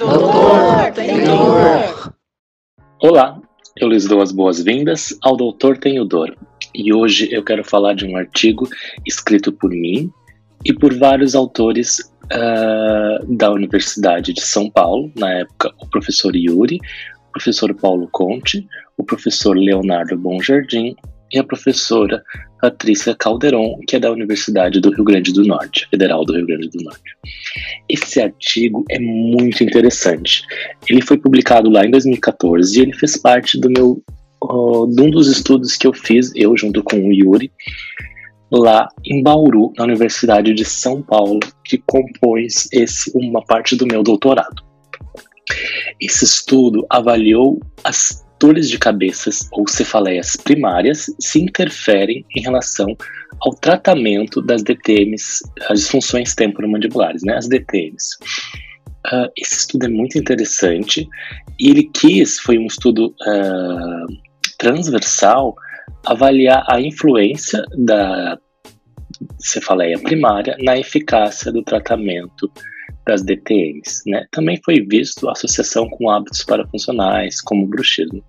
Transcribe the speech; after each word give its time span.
Doutor, 0.00 0.92
tem 0.94 1.24
dor! 1.24 2.14
Olá, 3.02 3.38
eu 3.76 3.86
lhes 3.86 4.06
dou 4.06 4.22
as 4.22 4.32
boas-vindas 4.32 5.14
ao 5.22 5.36
Doutor 5.36 5.76
Tenho 5.76 6.06
Dor. 6.06 6.34
E 6.74 6.90
hoje 6.90 7.28
eu 7.30 7.44
quero 7.44 7.62
falar 7.62 7.92
de 7.92 8.06
um 8.06 8.16
artigo 8.16 8.66
escrito 9.06 9.52
por 9.52 9.68
mim 9.68 10.10
e 10.64 10.72
por 10.72 10.94
vários 10.98 11.34
autores 11.34 11.98
uh, 12.32 13.36
da 13.36 13.52
Universidade 13.52 14.32
de 14.32 14.40
São 14.40 14.70
Paulo, 14.70 15.12
na 15.14 15.30
época 15.40 15.70
o 15.78 15.86
professor 15.86 16.34
Yuri, 16.34 16.78
o 17.28 17.32
professor 17.32 17.74
Paulo 17.74 18.08
Conte, 18.10 18.66
o 18.96 19.04
professor 19.04 19.54
Leonardo 19.54 20.16
Bonjardim 20.16 20.96
e 21.32 21.38
a 21.38 21.44
professora 21.44 22.22
Patrícia 22.60 23.14
Calderon, 23.14 23.78
que 23.86 23.96
é 23.96 24.00
da 24.00 24.10
Universidade 24.10 24.80
do 24.80 24.90
Rio 24.90 25.04
Grande 25.04 25.32
do 25.32 25.44
Norte, 25.44 25.88
Federal 25.88 26.24
do 26.24 26.34
Rio 26.34 26.46
Grande 26.46 26.68
do 26.68 26.82
Norte. 26.82 27.16
Esse 27.88 28.20
artigo 28.20 28.84
é 28.90 28.98
muito 28.98 29.64
interessante. 29.64 30.42
Ele 30.88 31.00
foi 31.00 31.16
publicado 31.16 31.70
lá 31.70 31.86
em 31.86 31.90
2014 31.90 32.78
e 32.78 32.82
ele 32.82 32.92
fez 32.92 33.16
parte 33.16 33.58
do 33.58 33.70
meu 33.70 34.02
de 34.88 35.02
um 35.02 35.10
dos 35.10 35.28
estudos 35.28 35.76
que 35.76 35.86
eu 35.86 35.92
fiz, 35.92 36.32
eu 36.34 36.56
junto 36.56 36.82
com 36.82 36.96
o 36.96 37.12
Yuri, 37.12 37.52
lá 38.50 38.88
em 39.04 39.22
Bauru, 39.22 39.72
na 39.76 39.84
Universidade 39.84 40.54
de 40.54 40.64
São 40.64 41.02
Paulo, 41.02 41.40
que 41.62 41.76
compôs 41.86 42.66
esse 42.72 43.12
uma 43.14 43.44
parte 43.44 43.76
do 43.76 43.86
meu 43.86 44.02
doutorado. 44.02 44.62
Esse 46.00 46.24
estudo 46.24 46.86
avaliou 46.88 47.60
as 47.84 48.24
dores 48.40 48.70
de 48.70 48.78
cabeças 48.78 49.46
ou 49.52 49.68
cefaleias 49.68 50.34
primárias 50.34 51.14
se 51.20 51.38
interferem 51.38 52.24
em 52.34 52.40
relação 52.40 52.96
ao 53.40 53.54
tratamento 53.54 54.40
das 54.40 54.62
DTMs, 54.62 55.42
as 55.68 55.80
disfunções 55.80 56.34
temporomandibulares, 56.34 57.22
né, 57.22 57.36
as 57.36 57.46
DTMs. 57.46 58.16
Uh, 59.06 59.14
ah, 59.14 59.28
esse 59.36 59.60
estudo 59.60 59.86
é 59.86 59.88
muito 59.88 60.18
interessante 60.18 61.08
e 61.58 61.70
ele 61.70 61.84
quis, 61.84 62.38
foi 62.38 62.58
um 62.58 62.66
estudo 62.66 63.14
uh, 63.26 64.06
transversal, 64.58 65.54
avaliar 66.04 66.64
a 66.68 66.80
influência 66.80 67.62
da 67.76 68.38
cefaleia 69.38 69.98
primária 69.98 70.56
na 70.60 70.78
eficácia 70.78 71.52
do 71.52 71.62
tratamento 71.62 72.50
das 73.10 73.22
DTMs. 73.22 74.02
Né? 74.06 74.24
Também 74.30 74.60
foi 74.64 74.80
visto 74.80 75.28
associação 75.28 75.88
com 75.88 76.08
hábitos 76.08 76.44
parafuncionais, 76.44 77.40
como 77.40 77.64
o 77.64 77.66
bruxismo, 77.66 78.24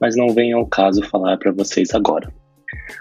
mas 0.00 0.16
não 0.16 0.28
vem 0.28 0.52
ao 0.52 0.66
caso 0.66 1.02
falar 1.02 1.36
para 1.36 1.50
vocês 1.50 1.92
agora. 1.94 2.32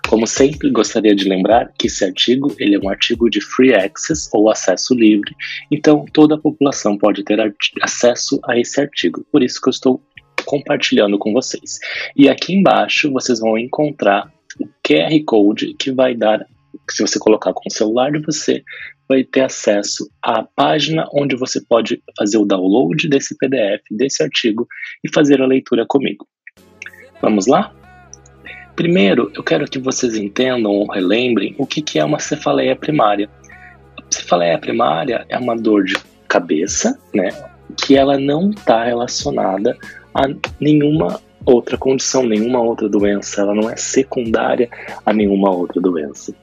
Como 0.08 0.26
sempre, 0.26 0.72
gostaria 0.72 1.16
de 1.16 1.30
lembrar 1.30 1.72
que 1.78 1.86
esse 1.86 2.04
artigo 2.04 2.56
ele 2.58 2.76
é 2.76 2.80
um 2.80 2.90
artigo 2.90 3.30
de 3.30 3.40
free 3.40 3.76
access 3.76 4.28
ou 4.34 4.50
acesso 4.50 4.96
livre, 4.96 5.36
então 5.72 6.06
toda 6.12 6.34
a 6.34 6.40
população 6.40 6.98
pode 6.98 7.24
ter 7.24 7.40
acesso 7.84 8.40
a 8.46 8.58
esse 8.58 8.82
artigo. 8.82 9.24
Por 9.32 9.44
isso 9.44 9.62
que 9.62 9.70
eu 9.70 9.72
estou 9.72 10.02
compartilhando 10.46 11.20
com 11.20 11.32
vocês. 11.32 11.78
E 12.16 12.28
aqui 12.28 12.56
embaixo 12.56 13.12
vocês 13.12 13.40
vão 13.40 13.56
encontrar 13.56 14.32
o 14.60 14.66
QR 14.84 15.24
Code 15.26 15.76
que 15.76 15.92
vai 15.92 16.16
dar, 16.16 16.44
se 16.90 17.04
você 17.04 17.20
colocar 17.20 17.54
com 17.54 17.70
o 17.70 17.72
celular 17.72 18.12
de 18.12 18.20
você, 18.26 18.64
vai 19.10 19.24
ter 19.24 19.42
acesso 19.42 20.08
à 20.22 20.44
página 20.44 21.10
onde 21.12 21.36
você 21.36 21.60
pode 21.60 22.02
fazer 22.16 22.38
o 22.38 22.46
download 22.46 23.10
desse 23.10 23.36
PDF, 23.36 23.82
desse 23.90 24.22
artigo 24.22 24.68
e 25.04 25.12
fazer 25.12 25.42
a 25.42 25.48
leitura 25.48 25.84
comigo. 25.88 26.28
Vamos 27.20 27.48
lá? 27.48 27.74
Primeiro, 28.76 29.32
eu 29.36 29.44
quero 29.44 29.66
que 29.66 29.80
vocês 29.80 30.16
entendam 30.16 30.72
ou 30.72 30.88
relembrem 30.88 31.56
o 31.58 31.66
que, 31.66 31.98
é 31.98 32.06
uma 32.06 32.20
cefaleia 32.20 32.76
primária. 32.76 33.30
A 33.98 34.04
cefaleia 34.10 34.58
primária 34.60 35.26
é 35.28 35.38
uma 35.38 35.56
dor 35.56 35.84
de 35.84 35.98
cabeça, 36.28 36.98
né, 37.14 37.30
que 37.76 37.98
ela 37.98 38.18
não 38.18 38.52
está 38.52 38.86
relacionada 38.86 39.76
a 40.14 40.28
nenhuma 40.62 41.20
outra 41.46 41.78
condição, 41.78 42.24
nenhuma 42.24 42.62
outra 42.62 42.88
doença, 42.88 43.42
ela 43.42 43.56
não 43.56 43.70
é 43.70 43.76
secundária 43.76 44.70
a 45.06 45.12
nenhuma 45.12 45.50
outra 45.50 45.82
doença. 45.82 46.34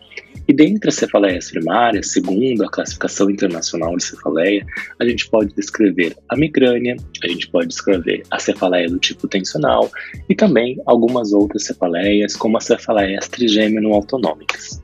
E 0.48 0.52
dentre 0.52 0.88
as 0.88 0.94
cefaleias 0.94 1.50
primárias, 1.50 2.12
segundo 2.12 2.64
a 2.64 2.70
classificação 2.70 3.28
internacional 3.28 3.96
de 3.96 4.04
cefaleia, 4.04 4.64
a 5.00 5.04
gente 5.04 5.28
pode 5.28 5.52
descrever 5.54 6.16
a 6.28 6.36
migrânia, 6.36 6.96
a 7.22 7.28
gente 7.28 7.48
pode 7.48 7.68
descrever 7.68 8.22
a 8.30 8.38
cefaleia 8.38 8.88
do 8.88 8.98
tipo 8.98 9.26
tensional 9.26 9.90
e 10.28 10.34
também 10.34 10.80
algumas 10.86 11.32
outras 11.32 11.64
cefaleias, 11.64 12.36
como 12.36 12.58
as 12.58 12.64
cefaleias 12.64 13.28
trigêmeno-autonômicas. 13.28 14.82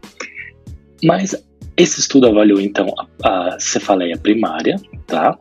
Mas 1.05 1.35
esse 1.77 2.01
estudo 2.01 2.27
avaliou 2.27 2.61
então 2.61 2.93
a, 3.23 3.55
a 3.55 3.61
cefaleia 3.61 4.17
primária, 4.17 4.77
tá? 5.07 5.39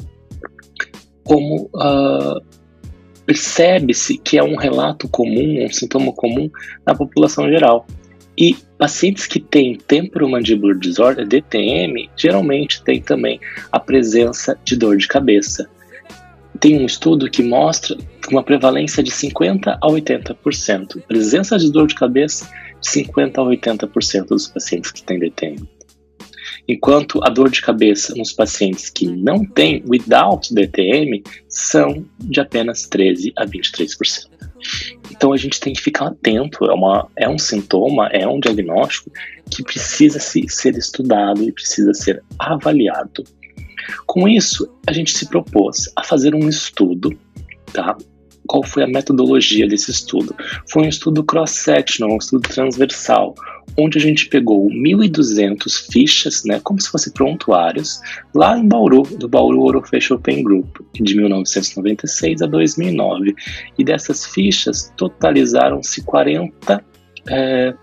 Como 1.24 1.70
uh, 1.76 2.42
percebe-se 3.26 4.18
que 4.18 4.38
é 4.38 4.44
um 4.44 4.56
relato 4.56 5.08
comum, 5.08 5.64
um 5.64 5.72
sintoma 5.72 6.14
comum 6.14 6.50
na 6.86 6.96
população 6.96 7.50
geral. 7.50 7.86
E 8.38 8.56
pacientes 8.82 9.28
que 9.28 9.40
têm 9.40 9.76
temporomandibular 9.76 10.76
disorder, 10.76 11.28
DTM, 11.28 12.10
geralmente 12.18 12.84
tem 12.84 13.00
também 13.00 13.40
a 13.72 13.80
presença 13.80 14.58
de 14.66 14.76
dor 14.76 14.98
de 14.98 15.08
cabeça. 15.08 15.70
Tem 16.60 16.82
um 16.82 16.88
estudo 16.88 17.30
que 17.30 17.44
mostra 17.44 17.96
uma 18.32 18.42
prevalência 18.42 19.04
de 19.04 19.12
50 19.12 19.78
a 19.80 19.88
80%, 19.88 21.00
presença 21.08 21.60
de 21.60 21.72
dor 21.72 21.86
de 21.86 21.94
cabeça 21.94 22.50
de 22.82 22.90
50 22.90 23.40
a 23.40 23.46
80% 23.46 24.26
dos 24.26 24.48
pacientes 24.48 24.92
que 24.92 25.04
têm 25.04 25.20
DTM. 25.20 25.70
Enquanto 26.68 27.24
a 27.24 27.30
dor 27.30 27.52
de 27.52 27.62
cabeça 27.62 28.16
nos 28.16 28.34
pacientes 28.34 28.90
que 28.90 29.06
não 29.06 29.46
têm 29.46 29.84
without 29.88 30.52
DTM 30.52 31.22
são 31.48 32.04
de 32.18 32.40
apenas 32.40 32.88
13 32.88 33.32
a 33.38 33.46
23%. 33.46 34.31
Então 35.22 35.34
a 35.34 35.38
gente 35.38 35.60
tem 35.60 35.72
que 35.72 35.80
ficar 35.80 36.08
atento, 36.08 36.66
é, 36.66 36.74
uma, 36.74 37.08
é 37.16 37.30
um 37.30 37.38
sintoma, 37.38 38.08
é 38.08 38.28
um 38.28 38.40
diagnóstico 38.40 39.12
que 39.52 39.62
precisa 39.62 40.18
se, 40.18 40.44
ser 40.50 40.76
estudado 40.76 41.44
e 41.44 41.52
precisa 41.52 41.94
ser 41.94 42.24
avaliado. 42.40 43.24
Com 44.08 44.28
isso, 44.28 44.68
a 44.88 44.92
gente 44.92 45.16
se 45.16 45.28
propôs 45.28 45.92
a 45.96 46.04
fazer 46.04 46.34
um 46.34 46.50
estudo, 46.50 47.16
tá? 47.72 47.96
Qual 48.48 48.64
foi 48.64 48.82
a 48.82 48.88
metodologia 48.88 49.68
desse 49.68 49.92
estudo? 49.92 50.36
Foi 50.68 50.86
um 50.86 50.90
estudo 50.90 51.24
cross-sectional, 51.24 52.16
um 52.16 52.18
estudo 52.18 52.50
transversal, 52.50 53.36
onde 53.78 53.98
a 53.98 54.02
gente 54.02 54.28
pegou 54.28 54.68
1.200 54.70 55.92
fichas, 55.92 56.44
né, 56.46 56.60
como 56.64 56.80
se 56.82 56.90
fossem 56.90 57.12
prontuários, 57.14 58.00
lá 58.34 58.58
em 58.58 58.68
Bauru, 58.68 59.04
do 59.04 59.28
Bauru 59.28 59.62
Orofacial 59.64 60.20
Pain 60.20 60.44
Group, 60.44 60.78
de 60.94 61.16
1996 61.16 62.42
a 62.42 62.46
2009. 62.48 63.34
E 63.78 63.84
dessas 63.84 64.26
fichas 64.26 64.92
totalizaram-se 64.98 66.04
40 66.04 66.84
é, 67.30 67.74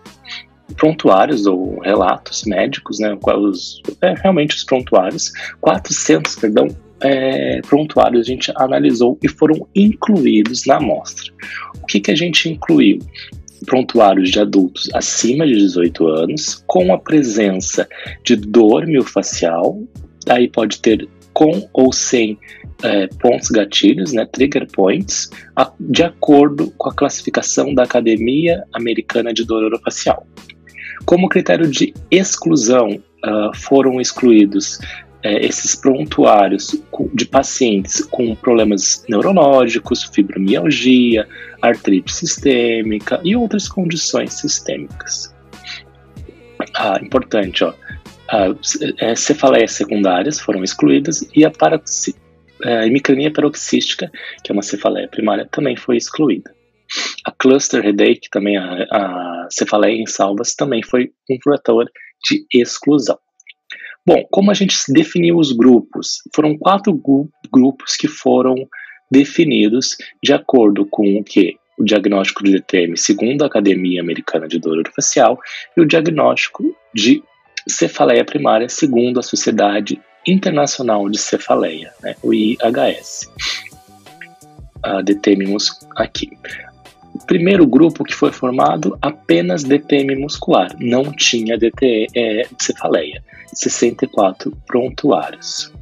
prontuários 0.77 1.47
ou 1.47 1.81
relatos 1.81 2.45
médicos, 2.45 2.99
né, 2.99 3.17
os, 3.23 3.83
é, 4.03 4.15
realmente 4.15 4.57
os 4.57 4.65
prontuários, 4.65 5.33
400, 5.61 6.37
perdão, 6.37 6.69
é, 7.01 7.61
prontuários 7.63 8.23
a 8.23 8.31
gente 8.31 8.53
analisou 8.57 9.19
e 9.23 9.29
foram 9.29 9.67
incluídos 9.75 10.67
na 10.67 10.77
amostra. 10.77 11.33
O 11.83 11.87
que, 11.87 12.01
que 12.01 12.11
a 12.11 12.17
gente 12.17 12.49
incluiu? 12.49 12.99
Prontuários 13.67 14.31
de 14.31 14.41
adultos 14.41 14.89
acima 14.95 15.47
de 15.47 15.55
18 15.55 16.07
anos, 16.07 16.63
com 16.67 16.93
a 16.93 16.99
presença 16.99 17.89
de 18.25 18.37
dor 18.37 18.87
miofascial, 18.87 19.81
aí 20.29 20.49
pode 20.49 20.81
ter 20.81 21.09
com 21.33 21.69
ou 21.73 21.93
sem 21.93 22.39
é, 22.83 23.07
pontos 23.21 23.49
gatilhos, 23.49 24.13
né, 24.13 24.27
trigger 24.27 24.67
points, 24.71 25.31
a, 25.57 25.71
de 25.79 26.03
acordo 26.03 26.73
com 26.77 26.89
a 26.89 26.95
classificação 26.95 27.75
da 27.75 27.85
Academia 27.85 28.65
Americana 28.73 29.33
de 29.33 29.45
Dor 29.45 29.65
Orofacial. 29.65 30.27
Como 31.05 31.29
critério 31.29 31.69
de 31.71 31.95
exclusão, 32.11 33.01
uh, 33.25 33.57
foram 33.57 34.01
excluídos 34.01 34.79
é, 35.29 35.45
esses 35.45 35.75
prontuários 35.75 36.75
de 37.13 37.27
pacientes 37.27 38.03
com 38.07 38.35
problemas 38.35 39.05
neurológicos, 39.11 40.05
fibromialgia, 40.05 41.29
artrite 41.61 42.15
sistêmica 42.15 43.21
e 43.23 43.37
outras 43.37 43.69
condições 43.69 44.33
sistêmicas. 44.33 45.35
Ah, 46.75 46.99
importante, 47.03 47.63
ó, 47.63 47.75
é, 49.01 49.15
cefaleias 49.15 49.73
secundárias 49.73 50.41
foram 50.41 50.65
excluídas 50.65 51.29
e 51.37 51.45
a, 51.45 51.51
paroxi, 51.51 52.17
é, 52.65 52.79
a 52.79 52.87
hemicrania 52.87 53.31
paroxística, 53.31 54.11
que 54.43 54.51
é 54.51 54.55
uma 54.55 54.63
cefaleia 54.63 55.09
primária, 55.09 55.47
também 55.53 55.77
foi 55.77 55.99
excluída. 55.99 56.55
A 57.27 57.33
cluster 57.33 57.83
headache, 57.83 58.31
também 58.33 58.57
a, 58.57 58.87
a 58.91 59.47
cefaleia 59.51 60.01
em 60.01 60.07
salvas, 60.07 60.55
também 60.55 60.83
foi 60.83 61.11
um 61.31 61.37
fator 61.45 61.85
de 62.25 62.47
exclusão. 62.51 63.19
Bom, 64.09 64.27
como 64.31 64.51
a 64.51 64.55
gente 64.55 64.75
definiu 64.89 65.37
os 65.37 65.53
grupos? 65.53 66.23
Foram 66.35 66.57
quatro 66.57 66.99
grupos 67.53 67.95
que 67.95 68.09
foram 68.09 68.67
definidos 69.11 69.99
de 70.25 70.33
acordo 70.33 70.87
com 70.87 71.19
o 71.19 71.23
que? 71.23 71.59
O 71.79 71.85
diagnóstico 71.85 72.43
de 72.43 72.53
DTM 72.53 72.97
segundo 72.97 73.43
a 73.43 73.47
Academia 73.49 74.01
Americana 74.01 74.49
de 74.49 74.59
Dor 74.59 74.83
Facial 74.97 75.39
e 75.77 75.83
o 75.83 75.85
diagnóstico 75.85 76.75
de 76.95 77.23
cefaleia 77.69 78.25
primária 78.25 78.67
segundo 78.71 79.21
a 79.21 79.23
Sociedade 79.23 80.01
Internacional 80.27 81.07
de 81.11 81.19
Cefaleia, 81.19 81.93
né, 82.03 82.17
o 82.23 82.33
IHS. 82.33 83.31
uh, 84.87 85.03
DTM 85.05 85.55
aqui. 85.97 86.31
O 87.21 87.27
primeiro 87.27 87.67
grupo 87.67 88.05
que 88.05 88.15
foi 88.15 88.31
formado, 88.31 88.97
apenas 89.03 89.65
DTM 89.65 90.15
muscular, 90.17 90.75
não 90.79 91.13
tinha 91.13 91.59
DTE, 91.59 92.07
é, 92.15 92.47
cefaleia, 92.59 93.23
64 93.53 94.57
prontuários. 94.67 95.73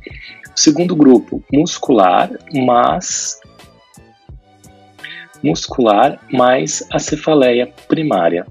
O 0.54 0.58
segundo 0.58 0.96
grupo, 0.96 1.44
muscular, 1.52 2.30
mas 2.54 3.38
muscular 5.42 6.18
mais 6.32 6.82
a 6.90 6.98
cefaleia 6.98 7.70
primária. 7.86 8.46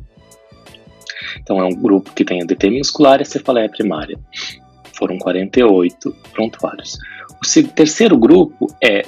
Então 1.42 1.60
é 1.60 1.66
um 1.66 1.76
grupo 1.76 2.14
que 2.14 2.24
tem 2.24 2.42
a 2.42 2.46
DTM 2.46 2.78
muscular 2.78 3.20
e 3.20 3.24
a 3.24 3.26
cefaleia 3.26 3.68
primária. 3.68 4.18
Foram 4.94 5.18
48 5.18 6.16
prontuários. 6.31 6.98
O 7.31 7.64
terceiro 7.70 8.16
grupo 8.16 8.68
é 8.81 9.04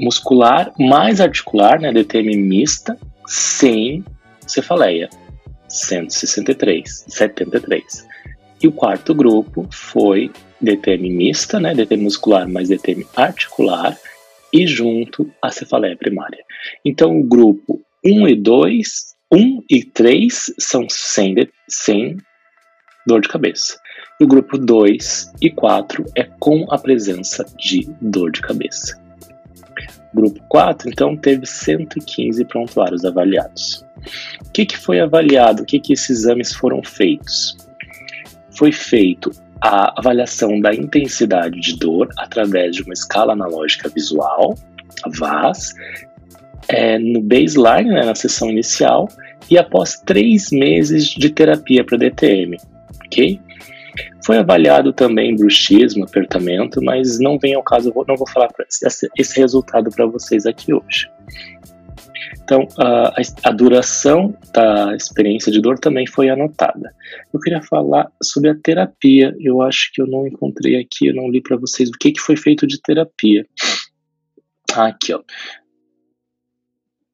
muscular 0.00 0.72
mais 0.78 1.20
articular, 1.20 1.80
né, 1.80 1.92
DTM 1.92 2.36
mista, 2.36 2.98
sem 3.26 4.04
cefaleia, 4.46 5.08
163, 5.68 7.04
73. 7.08 8.06
E 8.62 8.68
o 8.68 8.72
quarto 8.72 9.14
grupo 9.14 9.68
foi 9.70 10.30
DTM 10.60 11.10
mista, 11.10 11.60
né, 11.60 11.74
DTM 11.74 12.04
muscular 12.04 12.48
mais 12.48 12.68
DTM 12.68 13.06
articular, 13.16 13.96
e 14.52 14.66
junto 14.66 15.30
a 15.40 15.50
cefaleia 15.50 15.96
primária. 15.96 16.44
Então, 16.84 17.18
o 17.18 17.24
grupo 17.24 17.80
1 18.04 18.28
e 18.28 18.36
2, 18.36 19.14
1 19.32 19.62
e 19.70 19.84
3 19.84 20.54
são 20.58 20.86
sem, 20.88 21.36
sem 21.68 22.16
dor 23.06 23.20
de 23.20 23.28
cabeça. 23.28 23.78
E 24.20 24.24
o 24.24 24.26
grupo 24.26 24.58
2 24.58 25.32
e 25.40 25.50
4 25.50 26.04
é 26.16 26.24
com 26.38 26.66
a 26.70 26.78
presença 26.78 27.44
de 27.56 27.88
dor 28.00 28.32
de 28.32 28.40
cabeça. 28.40 29.00
Grupo 30.12 30.40
4, 30.48 30.88
então, 30.88 31.16
teve 31.16 31.46
115 31.46 32.44
prontuários 32.44 33.04
avaliados. 33.04 33.86
O 34.44 34.50
que, 34.52 34.66
que 34.66 34.76
foi 34.76 35.00
avaliado? 35.00 35.62
O 35.62 35.66
que, 35.66 35.78
que 35.78 35.92
esses 35.92 36.20
exames 36.20 36.52
foram 36.52 36.82
feitos? 36.82 37.56
Foi 38.56 38.72
feito 38.72 39.30
a 39.60 39.92
avaliação 39.98 40.60
da 40.60 40.74
intensidade 40.74 41.60
de 41.60 41.76
dor 41.78 42.08
através 42.18 42.74
de 42.74 42.82
uma 42.82 42.94
escala 42.94 43.34
analógica 43.34 43.88
visual, 43.88 44.54
a 45.04 45.10
VAS, 45.10 45.74
é, 46.68 46.98
no 46.98 47.20
baseline, 47.20 47.90
né, 47.90 48.04
na 48.04 48.14
sessão 48.14 48.50
inicial, 48.50 49.08
e 49.50 49.58
após 49.58 50.00
três 50.00 50.50
meses 50.50 51.08
de 51.08 51.30
terapia 51.30 51.84
para 51.84 51.98
DTM, 51.98 52.56
ok? 53.04 53.40
Foi 54.24 54.38
avaliado 54.38 54.92
também 54.92 55.34
bruxismo, 55.34 56.04
apertamento, 56.04 56.82
mas 56.82 57.18
não 57.18 57.38
vem 57.38 57.54
ao 57.54 57.62
caso, 57.62 57.92
não 58.06 58.16
vou 58.16 58.28
falar 58.28 58.48
esse 59.16 59.40
resultado 59.40 59.90
para 59.90 60.06
vocês 60.06 60.46
aqui 60.46 60.72
hoje. 60.72 61.08
Então, 62.42 62.66
a, 62.78 63.14
a, 63.44 63.52
duração 63.52 64.36
da 64.52 64.96
experiência 64.96 65.52
de 65.52 65.60
dor 65.60 65.78
também 65.78 66.04
foi 66.04 66.28
anotada. 66.28 66.92
Eu 67.32 67.38
queria 67.38 67.62
falar 67.62 68.10
sobre 68.20 68.50
a 68.50 68.56
terapia. 68.56 69.32
Eu 69.38 69.62
acho 69.62 69.92
que 69.92 70.02
eu 70.02 70.06
não 70.08 70.26
encontrei 70.26 70.76
aqui, 70.76 71.06
eu 71.06 71.14
não 71.14 71.30
li 71.30 71.40
para 71.40 71.56
vocês 71.56 71.88
o 71.88 71.92
que, 71.92 72.10
que 72.10 72.20
foi 72.20 72.36
feito 72.36 72.66
de 72.66 72.82
terapia. 72.82 73.46
Aqui, 74.74 75.12
ó. 75.14 75.22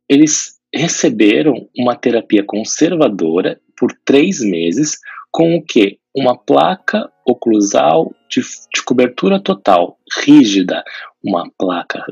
Eles 0.08 0.58
receberam 0.74 1.68
uma 1.76 1.94
terapia 1.94 2.42
conservadora 2.42 3.60
por 3.76 3.92
três 4.04 4.40
meses, 4.40 4.98
com 5.36 5.54
o 5.54 5.62
que? 5.62 5.98
Uma 6.16 6.34
placa 6.34 7.12
oclusal 7.26 8.10
de, 8.26 8.40
de 8.40 8.82
cobertura 8.82 9.38
total, 9.38 9.98
rígida, 10.24 10.82
uma 11.22 11.44
placa 11.58 12.02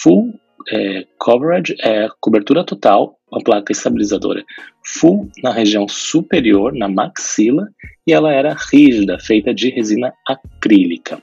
full 0.00 0.32
é, 0.70 1.04
coverage 1.18 1.74
é 1.80 2.06
cobertura 2.20 2.62
total, 2.62 3.18
uma 3.28 3.42
placa 3.42 3.72
estabilizadora 3.72 4.44
full 4.84 5.28
na 5.42 5.50
região 5.50 5.88
superior, 5.88 6.72
na 6.72 6.88
maxila, 6.88 7.66
e 8.06 8.12
ela 8.12 8.32
era 8.32 8.54
rígida, 8.54 9.18
feita 9.18 9.52
de 9.52 9.70
resina 9.70 10.12
acrílica. 10.28 11.20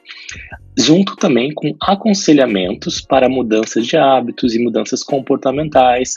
Junto 0.77 1.15
também 1.15 1.53
com 1.53 1.73
aconselhamentos 1.81 2.99
para 2.99 3.29
mudanças 3.29 3.87
de 3.87 3.95
hábitos 3.95 4.53
e 4.53 4.59
mudanças 4.59 5.01
comportamentais, 5.01 6.15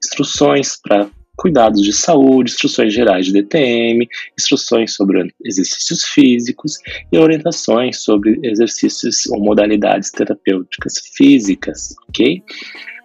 instruções 0.00 0.80
para 0.80 1.08
cuidados 1.36 1.82
de 1.82 1.92
saúde, 1.92 2.52
instruções 2.52 2.92
gerais 2.92 3.26
de 3.26 3.32
DTM, 3.32 4.08
instruções 4.38 4.94
sobre 4.94 5.32
exercícios 5.44 6.04
físicos 6.04 6.78
e 7.12 7.18
orientações 7.18 8.02
sobre 8.02 8.38
exercícios 8.42 9.26
ou 9.26 9.40
modalidades 9.40 10.10
terapêuticas 10.10 10.94
físicas, 11.14 11.94
ok? 12.08 12.42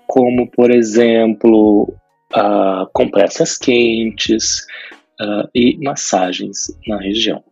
Como, 0.08 0.50
por 0.52 0.72
exemplo, 0.72 1.94
uh, 2.36 2.90
compressas 2.94 3.58
quentes 3.58 4.60
uh, 5.22 5.50
e 5.54 5.78
massagens 5.78 6.76
na 6.88 7.00
região. 7.00 7.44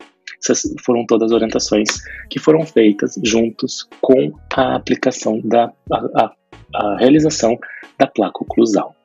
Essas 0.42 0.74
foram 0.86 1.06
todas 1.06 1.32
as 1.32 1.36
orientações 1.36 1.90
que 2.30 2.40
foram 2.40 2.66
feitas 2.66 3.16
juntos 3.24 3.88
com 4.02 4.32
a 4.56 4.76
aplicação 4.76 5.42
da 5.44 5.72
a, 5.92 5.98
a, 6.24 6.34
a 6.76 6.98
realização 6.98 7.58
da 7.98 8.06
placa 8.06 8.44
oclusal. 8.44 8.97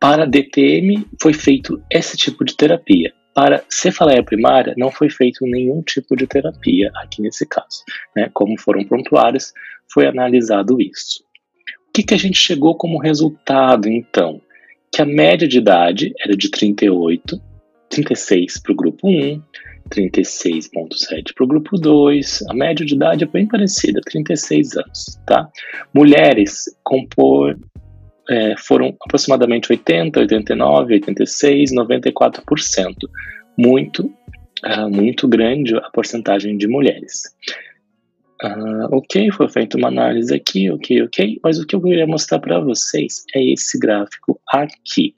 Para 0.00 0.26
DTM 0.26 1.06
foi 1.20 1.32
feito 1.32 1.82
esse 1.90 2.16
tipo 2.16 2.44
de 2.44 2.56
terapia. 2.56 3.12
Para 3.34 3.64
cefaleia 3.68 4.22
primária 4.22 4.74
não 4.76 4.90
foi 4.90 5.08
feito 5.10 5.44
nenhum 5.46 5.82
tipo 5.82 6.16
de 6.16 6.26
terapia 6.26 6.90
aqui 6.96 7.22
nesse 7.22 7.46
caso. 7.46 7.84
Né? 8.16 8.30
Como 8.32 8.58
foram 8.58 8.84
prontuários, 8.84 9.52
foi 9.92 10.06
analisado 10.06 10.80
isso. 10.80 11.22
O 11.88 11.92
que, 11.92 12.02
que 12.02 12.14
a 12.14 12.18
gente 12.18 12.38
chegou 12.38 12.76
como 12.76 12.98
resultado 12.98 13.88
então? 13.88 14.40
Que 14.92 15.02
a 15.02 15.06
média 15.06 15.46
de 15.46 15.58
idade 15.58 16.12
era 16.20 16.36
de 16.36 16.50
38, 16.50 17.40
36 17.90 18.60
para 18.60 18.72
o 18.72 18.76
grupo 18.76 19.08
1, 19.08 19.42
36,7 19.88 21.32
para 21.34 21.44
o 21.44 21.48
grupo 21.48 21.76
2. 21.76 22.44
A 22.48 22.54
média 22.54 22.84
de 22.84 22.94
idade 22.94 23.24
é 23.24 23.26
bem 23.26 23.46
parecida, 23.46 24.00
36 24.04 24.76
anos, 24.76 25.20
tá? 25.26 25.48
Mulheres 25.94 26.64
compor, 26.84 27.58
é, 28.28 28.54
foram 28.58 28.96
aproximadamente 29.02 29.70
80, 29.70 30.20
89, 30.20 30.94
86, 30.94 31.72
94%. 31.72 32.94
Muito, 33.56 34.06
uh, 34.64 34.88
muito 34.88 35.26
grande 35.26 35.74
a 35.76 35.90
porcentagem 35.90 36.56
de 36.56 36.68
mulheres. 36.68 37.22
Uh, 38.44 38.86
ok, 38.92 39.32
foi 39.32 39.48
feita 39.48 39.76
uma 39.76 39.88
análise 39.88 40.32
aqui, 40.32 40.70
ok, 40.70 41.02
ok, 41.02 41.40
mas 41.42 41.58
o 41.58 41.66
que 41.66 41.74
eu 41.74 41.82
queria 41.82 42.06
mostrar 42.06 42.38
para 42.38 42.60
vocês 42.60 43.24
é 43.34 43.44
esse 43.52 43.76
gráfico 43.78 44.40
aqui. 44.52 45.12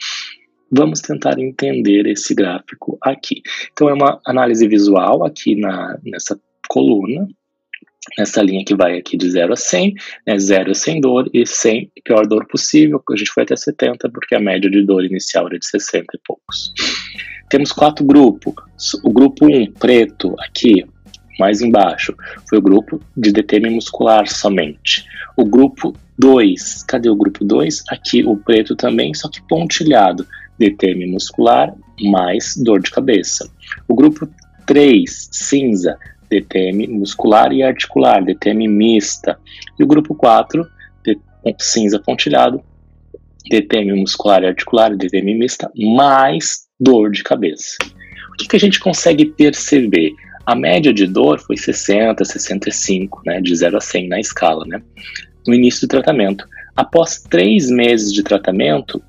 Vamos 0.73 1.00
tentar 1.00 1.38
entender 1.38 2.06
esse 2.06 2.34
gráfico 2.34 2.96
aqui. 3.02 3.42
Então, 3.73 3.90
é 3.90 3.92
uma 3.92 4.20
análise 4.25 4.66
visual 4.66 5.25
aqui 5.25 5.54
na, 5.56 5.99
nessa 6.02 6.40
coluna, 6.68 7.28
nessa 8.19 8.42
linha 8.42 8.64
que 8.64 8.75
vai 8.75 8.99
aqui 8.99 9.16
de 9.16 9.30
0 9.30 9.52
a 9.52 9.57
100, 9.57 9.95
né, 10.26 10.38
0 10.38 10.75
sem 10.75 11.00
dor 11.00 11.28
e 11.33 11.47
100 11.47 11.90
pior 12.04 12.26
dor 12.26 12.47
possível, 12.47 13.02
a 13.11 13.16
gente 13.16 13.30
foi 13.30 13.42
até 13.42 13.57
70 13.57 14.09
porque 14.11 14.35
a 14.35 14.40
média 14.40 14.71
de 14.71 14.83
dor 14.83 15.04
inicial 15.04 15.47
era 15.47 15.59
de 15.59 15.66
60 15.66 16.04
e 16.14 16.21
poucos. 16.26 16.73
Temos 17.49 17.73
quatro 17.73 18.04
grupos. 18.04 18.54
O 19.02 19.12
grupo 19.12 19.47
1, 19.47 19.49
um, 19.49 19.73
preto, 19.73 20.35
aqui, 20.38 20.87
mais 21.38 21.61
embaixo, 21.61 22.14
foi 22.49 22.59
o 22.59 22.62
grupo 22.62 23.00
de 23.16 23.33
DTM 23.33 23.71
muscular 23.71 24.28
somente. 24.28 25.04
O 25.37 25.45
grupo 25.45 25.95
2, 26.19 26.85
cadê 26.85 27.11
o 27.11 27.16
grupo 27.16 27.45
2? 27.45 27.83
Aqui 27.90 28.25
o 28.25 28.37
preto 28.37 28.76
também, 28.76 29.12
só 29.14 29.28
que 29.28 29.42
pontilhado. 29.49 30.26
DTM 30.59 31.07
muscular 31.07 31.75
mais 32.02 32.54
dor 32.57 32.80
de 32.83 32.90
cabeça. 32.90 33.50
O 33.88 33.95
grupo 33.95 34.28
3, 34.66 35.28
cinza, 35.33 35.99
DTM 36.30 36.87
muscular 36.87 37.52
e 37.52 37.62
articular, 37.62 38.25
DTM 38.25 38.68
mista. 38.68 39.38
E 39.78 39.82
o 39.82 39.87
grupo 39.87 40.14
4, 40.14 40.66
cinza 41.58 41.99
pontilhado, 41.99 42.62
DTM 43.50 43.92
muscular 44.00 44.42
e 44.42 44.46
articular, 44.46 44.96
DTM 44.96 45.34
mista, 45.34 45.70
mais 45.76 46.68
dor 46.78 47.10
de 47.10 47.22
cabeça. 47.25 47.76
O 48.32 48.37
que, 48.38 48.49
que 48.49 48.56
a 48.56 48.60
gente 48.60 48.78
consegue 48.78 49.26
perceber? 49.26 50.12
A 50.46 50.54
média 50.54 50.92
de 50.92 51.06
dor 51.06 51.38
foi 51.38 51.56
60, 51.56 52.25
65, 52.25 53.22
né, 53.26 53.40
de 53.40 53.54
0 53.54 53.76
a 53.76 53.80
100 53.80 54.08
na 54.08 54.20
escala, 54.20 54.64
né, 54.66 54.80
no 55.46 55.54
início 55.54 55.87
do 55.87 55.90
tratamento. 55.90 56.46
Após 56.76 57.22
três 57.28 57.70
meses 57.70 58.12
de 58.12 58.22
tratamento, 58.22 59.02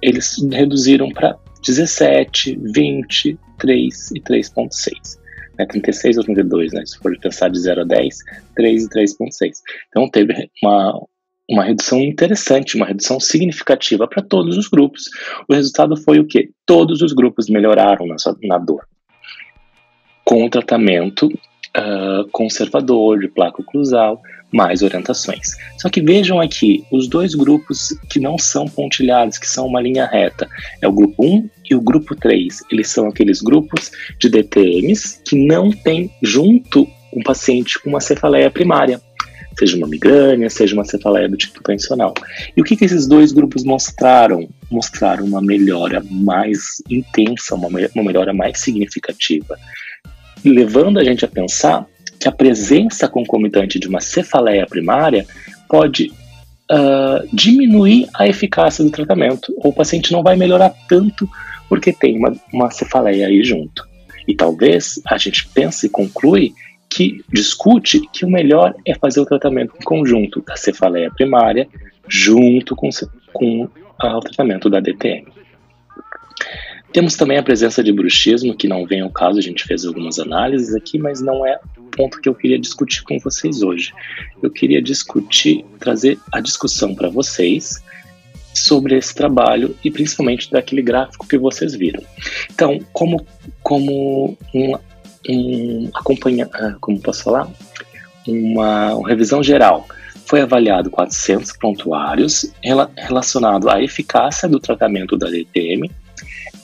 eles 0.00 0.36
reduziram 0.52 1.10
para 1.10 1.36
17, 1.66 2.58
20, 2.62 3.38
3 3.58 4.10
e 4.12 4.20
3,6 4.20 5.19
né, 5.60 5.66
36 5.66 6.18
ou 6.18 6.24
32, 6.24 6.72
né, 6.72 6.84
se 6.84 6.98
for 6.98 7.16
pensar 7.18 7.48
de 7.48 7.58
0 7.58 7.82
a 7.82 7.84
10, 7.84 8.18
3 8.56 8.84
e 8.84 8.88
3,6. 8.88 9.52
Então 9.88 10.08
teve 10.08 10.50
uma, 10.62 11.06
uma 11.48 11.64
redução 11.64 12.00
interessante, 12.00 12.76
uma 12.76 12.86
redução 12.86 13.20
significativa 13.20 14.08
para 14.08 14.22
todos 14.22 14.56
os 14.56 14.68
grupos. 14.68 15.04
O 15.48 15.54
resultado 15.54 15.96
foi 15.96 16.18
o 16.18 16.26
quê? 16.26 16.50
Todos 16.66 17.02
os 17.02 17.12
grupos 17.12 17.48
melhoraram 17.48 18.06
na, 18.06 18.16
na 18.42 18.58
dor. 18.58 18.86
Com 20.24 20.44
o 20.44 20.50
tratamento 20.50 21.28
uh, 21.76 22.28
conservador, 22.30 23.20
de 23.20 23.28
placa 23.28 23.60
oclusal, 23.60 24.22
mais 24.52 24.82
orientações. 24.82 25.56
Só 25.78 25.88
que 25.88 26.00
vejam 26.00 26.40
aqui, 26.40 26.84
os 26.90 27.08
dois 27.08 27.34
grupos 27.34 27.96
que 28.08 28.18
não 28.18 28.36
são 28.36 28.66
pontilhados, 28.66 29.38
que 29.38 29.48
são 29.48 29.66
uma 29.66 29.80
linha 29.80 30.06
reta, 30.06 30.48
é 30.82 30.88
o 30.88 30.92
grupo 30.92 31.24
1 31.24 31.48
e 31.70 31.74
o 31.74 31.80
grupo 31.80 32.16
3. 32.16 32.58
Eles 32.70 32.88
são 32.88 33.08
aqueles 33.08 33.40
grupos 33.40 33.90
de 34.18 34.28
DTMs 34.28 35.20
que 35.24 35.36
não 35.36 35.70
tem 35.70 36.10
junto 36.22 36.86
um 37.12 37.22
paciente 37.22 37.78
com 37.78 37.90
uma 37.90 38.00
cefaleia 38.00 38.50
primária, 38.50 39.00
seja 39.58 39.76
uma 39.76 39.86
migrânia, 39.86 40.48
seja 40.48 40.74
uma 40.74 40.84
cefaleia 40.84 41.28
do 41.28 41.36
tipo 41.36 41.62
tensional. 41.62 42.14
E 42.56 42.60
o 42.60 42.64
que, 42.64 42.76
que 42.76 42.84
esses 42.84 43.06
dois 43.06 43.32
grupos 43.32 43.64
mostraram? 43.64 44.48
Mostraram 44.70 45.24
uma 45.24 45.42
melhora 45.42 46.02
mais 46.10 46.82
intensa, 46.88 47.54
uma, 47.54 47.68
uma 47.68 48.04
melhora 48.04 48.32
mais 48.32 48.60
significativa, 48.60 49.58
levando 50.44 50.98
a 50.98 51.04
gente 51.04 51.24
a 51.24 51.28
pensar 51.28 51.86
que 52.18 52.28
a 52.28 52.32
presença 52.32 53.08
concomitante 53.08 53.78
de 53.78 53.88
uma 53.88 54.00
cefaleia 54.00 54.66
primária 54.66 55.26
pode 55.68 56.12
uh, 56.70 57.26
diminuir 57.32 58.08
a 58.14 58.28
eficácia 58.28 58.84
do 58.84 58.90
tratamento, 58.90 59.54
ou 59.58 59.70
o 59.70 59.74
paciente 59.74 60.12
não 60.12 60.22
vai 60.22 60.36
melhorar 60.36 60.74
tanto 60.88 61.28
porque 61.68 61.92
tem 61.92 62.18
uma, 62.18 62.34
uma 62.52 62.70
cefaleia 62.70 63.28
aí 63.28 63.42
junto. 63.42 63.88
E 64.26 64.34
talvez 64.34 65.00
a 65.06 65.16
gente 65.16 65.48
pense 65.48 65.86
e 65.86 65.90
conclui 65.90 66.52
que 66.88 67.24
discute 67.32 68.00
que 68.12 68.24
o 68.24 68.30
melhor 68.30 68.74
é 68.84 68.94
fazer 68.94 69.20
o 69.20 69.24
tratamento 69.24 69.74
em 69.80 69.84
conjunto 69.84 70.42
da 70.42 70.56
cefaleia 70.56 71.10
primária 71.10 71.68
junto 72.08 72.74
com, 72.74 72.88
com 73.32 73.68
o 74.02 74.20
tratamento 74.20 74.68
da 74.68 74.80
DTM. 74.80 75.26
Temos 76.92 77.14
também 77.14 77.38
a 77.38 77.42
presença 77.42 77.84
de 77.84 77.92
bruxismo, 77.92 78.56
que 78.56 78.66
não 78.66 78.84
vem 78.84 79.00
ao 79.00 79.10
caso, 79.10 79.38
a 79.38 79.42
gente 79.42 79.64
fez 79.64 79.84
algumas 79.84 80.18
análises 80.18 80.74
aqui, 80.74 80.98
mas 80.98 81.20
não 81.20 81.46
é 81.46 81.60
o 81.78 81.82
ponto 81.82 82.20
que 82.20 82.28
eu 82.28 82.34
queria 82.34 82.58
discutir 82.58 83.02
com 83.04 83.16
vocês 83.20 83.62
hoje. 83.62 83.92
Eu 84.42 84.50
queria 84.50 84.82
discutir, 84.82 85.64
trazer 85.78 86.18
a 86.32 86.40
discussão 86.40 86.94
para 86.94 87.08
vocês 87.08 87.80
sobre 88.52 88.96
esse 88.96 89.14
trabalho 89.14 89.76
e 89.84 89.90
principalmente 89.90 90.50
daquele 90.50 90.82
gráfico 90.82 91.28
que 91.28 91.38
vocês 91.38 91.74
viram. 91.74 92.02
Então, 92.50 92.80
como, 92.92 93.24
como 93.62 94.36
um, 94.52 94.74
um 95.28 95.90
acompanha, 95.94 96.48
ah, 96.52 96.74
como 96.80 97.00
posso 97.00 97.22
falar, 97.22 97.48
uma, 98.26 98.94
uma 98.94 99.08
revisão 99.08 99.44
geral, 99.44 99.86
foi 100.26 100.40
avaliado 100.40 100.90
400 100.90 101.52
prontuários 101.56 102.52
relacionado 102.96 103.68
à 103.70 103.80
eficácia 103.80 104.48
do 104.48 104.58
tratamento 104.58 105.16
da 105.16 105.28
DTM 105.28 105.88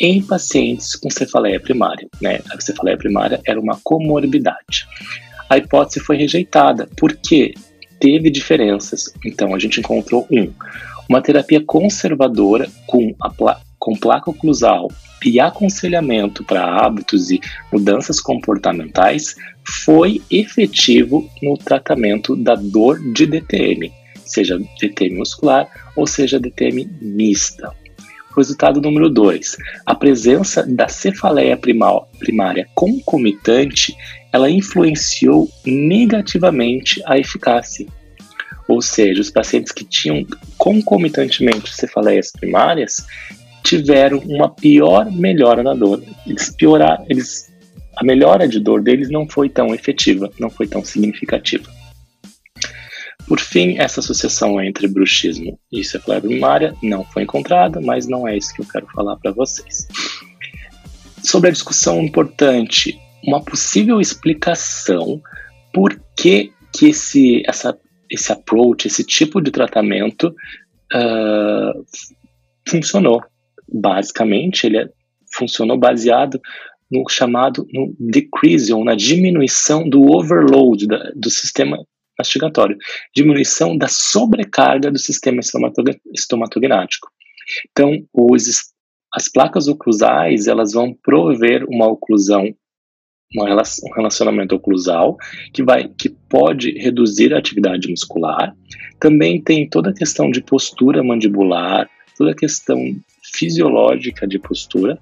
em 0.01 0.23
pacientes 0.23 0.95
com 0.95 1.11
cefaleia 1.11 1.61
primária. 1.61 2.09
Né? 2.21 2.41
A 2.51 2.61
cefaleia 2.61 2.97
primária 2.97 3.41
era 3.47 3.61
uma 3.61 3.79
comorbidade. 3.83 4.87
A 5.49 5.59
hipótese 5.59 6.01
foi 6.01 6.17
rejeitada 6.17 6.89
porque 6.97 7.55
teve 8.01 8.31
diferenças. 8.31 9.13
Então, 9.25 9.55
a 9.55 9.59
gente 9.59 9.81
encontrou 9.81 10.27
um, 10.31 10.53
uma 11.09 11.23
terapia 11.23 11.63
conservadora 11.65 12.69
com, 12.87 13.15
pla 13.37 13.61
com 13.79 13.95
placa 13.95 14.31
oclusal 14.31 14.89
e 15.25 15.39
aconselhamento 15.39 16.45
para 16.45 16.65
hábitos 16.65 17.31
e 17.31 17.41
mudanças 17.73 18.21
comportamentais 18.21 19.37
foi 19.85 20.23
efetivo 20.31 21.29
no 21.43 21.57
tratamento 21.57 22.37
da 22.37 22.55
dor 22.55 23.01
de 23.13 23.27
DTM, 23.27 23.93
seja 24.25 24.59
DTM 24.79 25.17
muscular 25.17 25.69
ou 25.97 26.07
seja 26.07 26.39
DTM 26.39 26.89
mista. 27.01 27.73
Resultado 28.37 28.83
número 28.83 29.09
2. 29.09 29.57
A 29.87 29.95
presença 29.95 30.63
da 30.63 30.89
cefaleia 30.89 31.57
primária 31.57 32.69
concomitante, 32.75 33.97
ela 34.31 34.51
influenciou 34.51 35.49
negativamente 35.65 37.03
a 37.07 37.19
eficácia. 37.19 37.87
Ou 38.69 38.83
seja, 38.83 39.23
os 39.23 39.31
pacientes 39.31 39.73
que 39.73 39.85
tinham 39.85 40.27
concomitantemente 40.59 41.75
cefaleias 41.75 42.31
primárias 42.31 43.07
tiveram 43.65 44.19
uma 44.19 44.51
pior 44.51 45.11
melhora 45.11 45.63
na 45.63 45.73
dor. 45.73 46.03
Eles 46.27 46.51
pioraram, 46.51 47.07
eles, 47.09 47.51
a 47.97 48.05
melhora 48.05 48.47
de 48.47 48.61
dor 48.61 48.83
deles 48.83 49.09
não 49.09 49.27
foi 49.27 49.49
tão 49.49 49.75
efetiva, 49.75 50.31
não 50.39 50.51
foi 50.51 50.67
tão 50.67 50.85
significativa. 50.85 51.71
Por 53.27 53.41
fim, 53.41 53.77
essa 53.79 54.01
associação 54.01 54.61
entre 54.61 54.87
bruxismo 54.87 55.59
e 55.73 55.83
cefaleia 55.83 56.21
primária 56.21 56.75
não 56.81 57.05
foi 57.05 57.25
encontrada, 57.25 57.81
mas 57.81 58.07
não 58.07 58.27
é 58.27 58.37
isso 58.37 58.55
que 58.55 58.63
eu 58.63 58.67
quero 58.67 58.87
falar 58.89 59.17
para 59.17 59.33
vocês. 59.33 59.89
Sobre 61.25 61.49
a 61.49 61.53
discussão 61.53 62.01
importante, 62.01 62.97
uma 63.25 63.43
possível 63.43 64.01
explicação 64.01 65.21
por 65.73 66.01
que, 66.17 66.53
que 66.73 66.87
esse, 66.87 67.43
essa, 67.49 67.77
esse 68.09 68.33
approach, 68.33 68.87
esse 68.87 69.03
tipo 69.03 69.41
de 69.41 69.51
tratamento 69.51 70.29
uh, 70.95 71.85
funcionou. 72.69 73.25
Basicamente, 73.69 74.67
ele 74.67 74.79
é, 74.79 74.89
funcionou 75.35 75.77
baseado 75.77 76.41
no 76.89 77.09
chamado 77.09 77.67
no 77.73 77.93
decrease 77.99 78.73
ou 78.73 78.85
na 78.85 78.95
diminuição 78.95 79.89
do 79.89 80.13
overload 80.15 80.87
da, 80.87 81.11
do 81.17 81.29
sistema 81.29 81.77
mastigatório, 82.19 82.77
diminuição 83.15 83.77
da 83.77 83.89
sobrecarga 83.89 84.91
do 84.91 84.99
sistema 84.99 85.41
estomatognático. 86.15 87.09
Então, 87.71 87.93
os, 88.13 88.73
as 89.15 89.29
placas 89.31 89.69
oclusais, 89.69 90.47
elas 90.47 90.73
vão 90.73 90.95
prover 90.95 91.65
uma 91.69 91.87
oclusão, 91.87 92.55
uma, 93.35 93.45
um 93.45 93.95
relacionamento 93.95 94.55
oclusal, 94.55 95.17
que, 95.53 95.63
vai, 95.63 95.89
que 95.89 96.09
pode 96.09 96.73
reduzir 96.73 97.33
a 97.33 97.39
atividade 97.39 97.89
muscular. 97.89 98.55
Também 98.99 99.43
tem 99.43 99.69
toda 99.69 99.91
a 99.91 99.95
questão 99.95 100.31
de 100.31 100.43
postura 100.43 101.03
mandibular, 101.03 101.89
toda 102.17 102.33
a 102.33 102.37
questão 102.37 102.79
fisiológica 103.35 104.27
de 104.27 104.39
postura, 104.39 104.99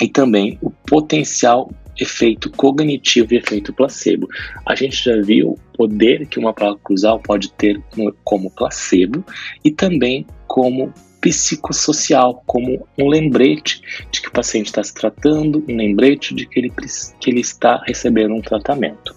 e 0.00 0.08
também 0.08 0.58
o 0.62 0.70
potencial 0.70 1.70
efeito 1.98 2.50
cognitivo 2.50 3.34
e 3.34 3.38
efeito 3.38 3.72
placebo. 3.72 4.28
A 4.64 4.74
gente 4.74 5.04
já 5.04 5.20
viu 5.20 5.50
o 5.50 5.76
poder 5.76 6.26
que 6.26 6.38
uma 6.38 6.52
placa 6.52 6.78
cruzal 6.82 7.18
pode 7.18 7.50
ter 7.52 7.82
como 8.24 8.50
placebo 8.50 9.24
e 9.64 9.70
também 9.70 10.26
como 10.46 10.92
psicossocial, 11.20 12.42
como 12.46 12.86
um 12.96 13.08
lembrete 13.08 13.82
de 14.10 14.22
que 14.22 14.28
o 14.28 14.32
paciente 14.32 14.66
está 14.66 14.82
se 14.82 14.94
tratando, 14.94 15.64
um 15.68 15.76
lembrete 15.76 16.34
de 16.34 16.46
que 16.46 16.60
ele, 16.60 16.72
que 17.20 17.30
ele 17.30 17.40
está 17.40 17.82
recebendo 17.86 18.34
um 18.34 18.40
tratamento. 18.40 19.16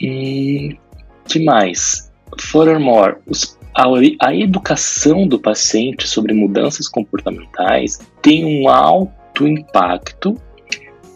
E 0.00 0.78
que 1.26 1.44
mais? 1.44 2.10
Furthermore, 2.40 3.16
os, 3.26 3.58
a, 3.74 3.84
a 4.26 4.34
educação 4.34 5.26
do 5.26 5.38
paciente 5.38 6.08
sobre 6.08 6.32
mudanças 6.32 6.88
comportamentais 6.88 7.98
tem 8.28 8.44
um 8.44 8.68
alto 8.68 9.48
impacto 9.48 10.38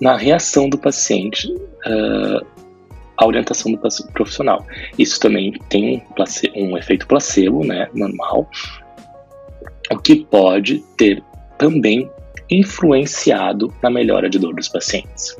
na 0.00 0.16
reação 0.16 0.66
do 0.66 0.78
paciente 0.78 1.46
uh, 1.46 2.46
à 3.18 3.26
orientação 3.26 3.70
do 3.70 3.78
profissional. 4.14 4.64
Isso 4.98 5.20
também 5.20 5.52
tem 5.68 6.02
um, 6.56 6.70
um 6.70 6.78
efeito 6.78 7.06
placebo, 7.06 7.66
né, 7.66 7.86
normal, 7.92 8.48
o 9.90 9.98
que 9.98 10.24
pode 10.24 10.78
ter 10.96 11.22
também 11.58 12.10
influenciado 12.48 13.70
na 13.82 13.90
melhora 13.90 14.30
de 14.30 14.38
dor 14.38 14.54
dos 14.54 14.70
pacientes. 14.70 15.36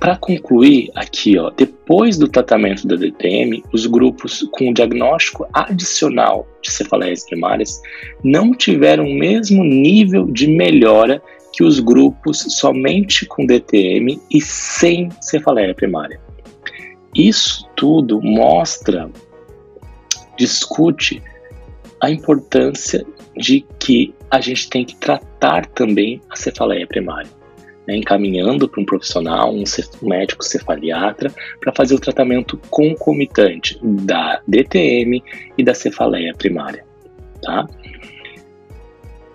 Para 0.00 0.16
concluir 0.16 0.90
aqui, 0.94 1.36
ó, 1.36 1.50
depois 1.50 2.16
do 2.16 2.28
tratamento 2.28 2.86
da 2.86 2.94
DTM, 2.94 3.64
os 3.72 3.84
grupos 3.86 4.48
com 4.52 4.72
diagnóstico 4.72 5.46
adicional 5.52 6.46
de 6.62 6.70
cefaleias 6.70 7.26
primárias 7.26 7.82
não 8.22 8.54
tiveram 8.54 9.04
o 9.04 9.14
mesmo 9.14 9.64
nível 9.64 10.26
de 10.26 10.46
melhora 10.46 11.20
que 11.52 11.64
os 11.64 11.80
grupos 11.80 12.38
somente 12.38 13.26
com 13.26 13.44
DTM 13.44 14.20
e 14.30 14.40
sem 14.40 15.08
cefaleia 15.20 15.74
primária. 15.74 16.20
Isso 17.12 17.68
tudo 17.74 18.20
mostra, 18.22 19.10
discute 20.36 21.20
a 22.00 22.08
importância 22.08 23.04
de 23.36 23.66
que 23.80 24.14
a 24.30 24.40
gente 24.40 24.70
tem 24.70 24.84
que 24.84 24.94
tratar 24.94 25.66
também 25.66 26.20
a 26.30 26.36
cefaleia 26.36 26.86
primária 26.86 27.37
né, 27.88 27.96
encaminhando 27.96 28.68
para 28.68 28.82
um 28.82 28.84
profissional, 28.84 29.50
um 29.50 29.64
médico 30.02 30.44
cefaliatra, 30.44 31.32
para 31.58 31.72
fazer 31.74 31.94
o 31.94 31.98
tratamento 31.98 32.58
concomitante 32.68 33.80
da 33.82 34.42
DTM 34.46 35.24
e 35.56 35.64
da 35.64 35.72
cefaleia 35.72 36.34
primária. 36.34 36.84
Tá? 37.40 37.66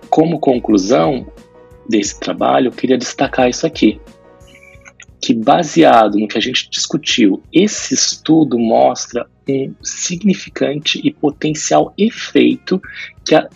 Como 0.08 0.40
conclusão 0.40 1.26
desse 1.90 2.20
trabalho, 2.20 2.68
eu 2.68 2.72
queria 2.72 2.98
destacar 2.98 3.50
isso 3.50 3.66
aqui, 3.66 4.00
que 5.20 5.34
baseado 5.34 6.20
no 6.20 6.28
que 6.28 6.38
a 6.38 6.42
gente 6.42 6.70
discutiu, 6.70 7.42
esse 7.52 7.96
estudo 7.96 8.60
mostra 8.60 9.28
um 9.50 9.74
significante 9.82 11.02
e 11.04 11.12
potencial 11.12 11.92
efeito 11.98 12.80
que 13.26 13.34
a 13.34 13.50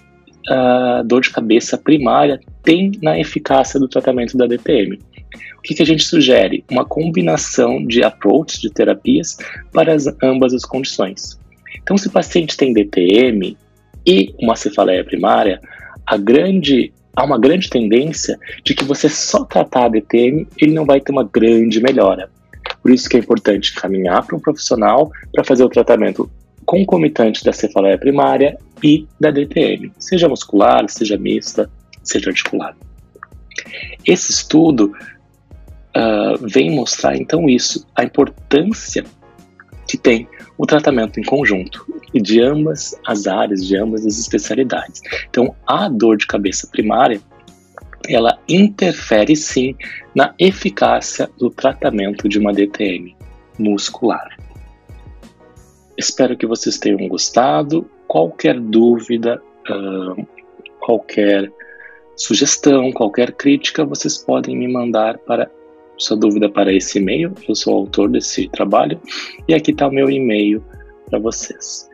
a 0.50 1.04
dor 1.06 1.22
de 1.22 1.30
cabeça 1.30 1.77
primária 1.77 2.39
tem 2.63 2.92
na 3.01 3.20
eficácia 3.20 3.80
do 3.80 3.88
tratamento 3.88 4.38
da 4.38 4.48
DTM. 4.48 5.00
O 5.58 5.62
que, 5.62 5.75
que 5.75 5.84
a 5.84 5.86
gente 5.86 6.04
sugere? 6.04 6.63
Uma 6.72 6.86
combinação 6.86 7.86
de 7.86 8.04
approaches, 8.04 8.62
de 8.62 8.70
terapias, 8.70 9.38
para 9.74 9.94
as, 9.94 10.06
ambas 10.24 10.54
as 10.54 10.63
condições. 10.63 11.38
Então, 11.82 11.98
se 11.98 12.08
o 12.08 12.12
paciente 12.12 12.56
tem 12.56 12.74
DTM 12.74 13.58
e 14.06 14.34
uma 14.39 14.56
cefaleia 14.56 15.04
primária, 15.04 15.60
grande, 16.22 16.94
há 17.16 17.25
uma 17.25 17.38
grande 17.38 17.70
tendência 17.70 18.38
de 18.63 18.74
que 18.74 18.86
você 18.86 19.10
só 19.10 19.44
tratar 19.44 19.86
a 19.86 19.89
DTM, 19.89 20.48
ele 20.58 20.74
não 20.74 20.86
vai 20.86 21.01
ter 21.01 21.12
uma 21.12 21.24
grande 21.24 21.82
melhora. 21.82 22.30
Por 22.82 22.92
isso 22.92 23.10
que 23.10 23.18
é 23.18 23.20
importante 23.20 23.74
caminhar 23.74 24.25
para 24.25 24.38
um 24.38 24.39
profissional 24.39 25.12
para 25.34 25.44
fazer 25.44 25.63
o 25.63 25.70
tratamento 25.70 26.30
concomitante 26.68 27.46
da 27.46 27.54
cefaleia 27.54 27.98
primária 27.98 28.58
e 28.84 29.08
da 29.18 29.32
DTM, 29.32 29.92
seja 29.98 30.28
muscular, 30.28 30.88
seja 30.90 31.18
mista, 31.18 31.72
seja 32.04 32.30
articular. 32.30 32.76
Esse 34.06 34.34
estudo 34.34 34.92
uh, 35.96 36.46
vem 36.46 36.76
mostrar 36.76 37.16
então 37.16 37.50
isso, 37.50 37.88
a 37.96 38.04
importância 38.04 39.06
que 39.88 39.98
tem 39.98 40.28
o 40.58 40.66
tratamento 40.66 41.20
em 41.22 41.24
conjunto 41.24 41.86
e 42.14 42.22
de 42.22 42.42
ambas 42.42 43.00
as 43.08 43.28
áreas, 43.28 43.66
de 43.66 43.78
ambas 43.78 44.06
as 44.06 44.20
especialidades. 44.20 45.02
Então, 45.30 45.56
a 45.66 45.88
dor 45.88 46.18
de 46.18 46.28
cabeça 46.28 46.68
primária, 46.68 47.22
ela 48.10 48.38
interfere 48.50 49.38
sim 49.38 49.74
na 50.14 50.34
eficácia 50.38 51.30
do 51.38 51.50
tratamento 51.50 52.28
de 52.28 52.38
uma 52.38 52.52
DTM 52.52 53.16
muscular. 53.58 54.36
Espero 55.98 56.38
que 56.38 56.46
vocês 56.46 56.77
tenham 56.77 57.08
gostado. 57.08 57.89
Qualquer 58.08 58.60
dúvida, 58.60 59.42
uh, 59.70 60.27
qualquer 60.80 61.51
sugestão, 62.16 62.92
qualquer 62.92 63.32
crítica, 63.34 63.86
vocês 63.86 64.18
podem 64.18 64.56
me 64.56 64.68
mandar 64.68 65.18
para 65.20 65.50
sua 65.98 66.16
dúvida 66.16 66.50
para 66.50 66.74
esse 66.74 67.00
e-mail. 67.00 67.34
Eu 67.48 67.56
sou 67.56 67.74
o 67.74 67.77
autor 67.77 68.10
desse 68.10 68.48
trabalho 68.50 69.00
e 69.48 69.54
aqui 69.54 69.72
está 69.72 69.88
o 69.88 69.92
meu 69.92 70.10
e-mail 70.10 70.63
para 71.10 71.20
vocês. 71.20 71.89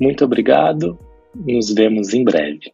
Muito 0.00 0.24
obrigado. 0.24 0.98
Nos 1.34 1.72
vemos 1.72 2.12
em 2.12 2.24
breve. 2.24 2.72